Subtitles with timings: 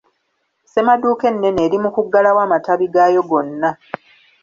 [0.63, 3.69] Ssemaduuka ennene eri mu kuggalawo amatabi gaayo gonna.